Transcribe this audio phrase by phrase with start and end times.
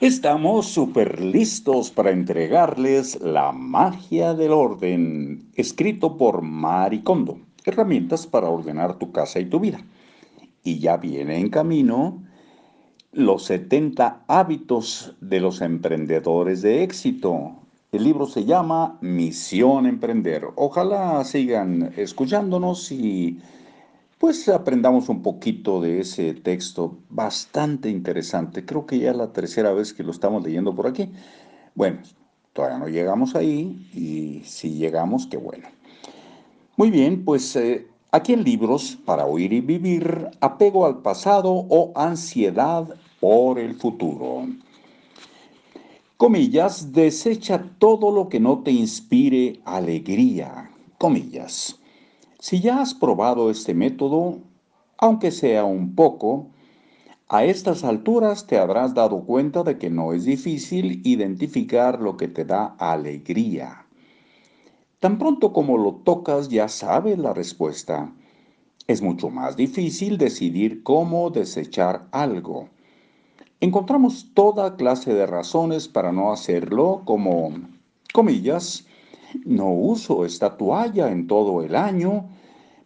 [0.00, 8.98] Estamos súper listos para entregarles La magia del orden, escrito por Maricondo, herramientas para ordenar
[8.98, 9.80] tu casa y tu vida.
[10.62, 12.22] Y ya viene en camino
[13.12, 17.52] los 70 hábitos de los emprendedores de éxito.
[17.90, 20.48] El libro se llama Misión Emprender.
[20.56, 23.38] Ojalá sigan escuchándonos y
[24.18, 28.64] pues aprendamos un poquito de ese texto bastante interesante.
[28.64, 31.10] Creo que ya es la tercera vez que lo estamos leyendo por aquí.
[31.74, 32.00] Bueno,
[32.52, 35.68] todavía no llegamos ahí y si llegamos, qué bueno.
[36.76, 41.92] Muy bien, pues eh, aquí en libros para oír y vivir, apego al pasado o
[41.94, 42.88] ansiedad
[43.20, 44.46] por el futuro.
[46.16, 50.70] Comillas, desecha todo lo que no te inspire alegría.
[50.96, 51.78] Comillas.
[52.38, 54.40] Si ya has probado este método,
[54.98, 56.48] aunque sea un poco,
[57.28, 62.28] a estas alturas te habrás dado cuenta de que no es difícil identificar lo que
[62.28, 63.86] te da alegría.
[65.00, 68.12] Tan pronto como lo tocas ya sabes la respuesta.
[68.86, 72.68] Es mucho más difícil decidir cómo desechar algo.
[73.60, 77.50] Encontramos toda clase de razones para no hacerlo, como,
[78.12, 78.86] comillas,
[79.44, 82.28] no uso esta toalla en todo el año,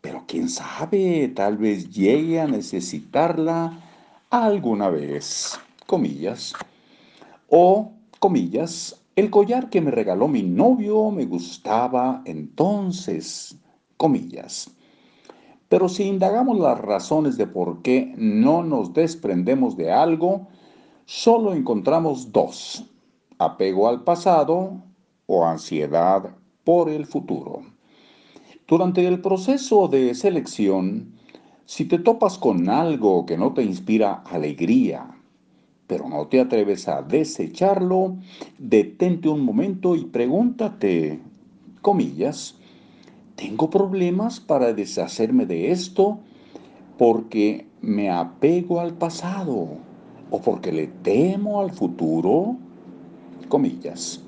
[0.00, 3.80] pero quién sabe, tal vez llegue a necesitarla
[4.30, 6.52] alguna vez, comillas.
[7.48, 13.56] O, comillas, el collar que me regaló mi novio me gustaba entonces,
[13.96, 14.70] comillas.
[15.68, 20.46] Pero si indagamos las razones de por qué no nos desprendemos de algo,
[21.06, 22.84] solo encontramos dos,
[23.38, 24.82] apego al pasado
[25.26, 27.62] o ansiedad por el futuro.
[28.66, 31.14] Durante el proceso de selección,
[31.64, 35.16] si te topas con algo que no te inspira alegría,
[35.86, 38.16] pero no te atreves a desecharlo,
[38.58, 41.20] detente un momento y pregúntate,
[41.80, 42.56] comillas,
[43.36, 46.20] ¿tengo problemas para deshacerme de esto
[46.96, 49.78] porque me apego al pasado
[50.30, 52.56] o porque le temo al futuro?
[53.48, 54.25] Comillas.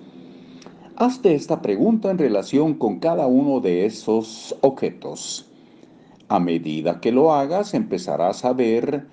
[1.00, 5.48] Hazte esta pregunta en relación con cada uno de esos objetos.
[6.26, 9.06] A medida que lo hagas, empezarás a ver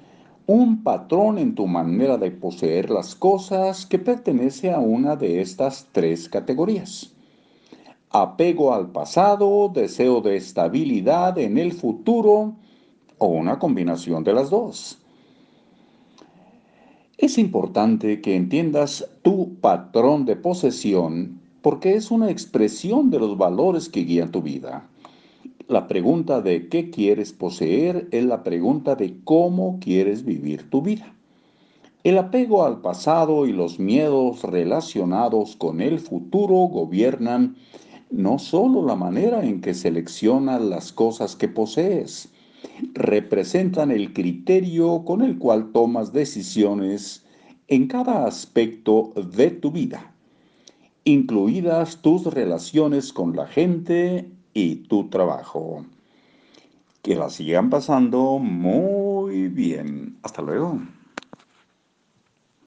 [0.47, 5.88] un patrón en tu manera de poseer las cosas que pertenece a una de estas
[5.91, 7.13] tres categorías.
[8.09, 12.56] Apego al pasado, deseo de estabilidad en el futuro
[13.19, 14.97] o una combinación de las dos.
[17.19, 23.90] Es importante que entiendas tu patrón de posesión porque es una expresión de los valores
[23.90, 24.88] que guían tu vida.
[25.68, 31.16] La pregunta de qué quieres poseer es la pregunta de cómo quieres vivir tu vida.
[32.03, 37.56] El apego al pasado y los miedos relacionados con el futuro gobiernan
[38.12, 42.30] no solo la manera en que seleccionas las cosas que posees,
[42.94, 47.26] representan el criterio con el cual tomas decisiones
[47.68, 50.12] en cada aspecto de tu vida
[51.05, 55.85] incluidas tus relaciones con la gente y tu trabajo.
[57.01, 60.17] Que la sigan pasando muy bien.
[60.23, 60.81] Hasta luego.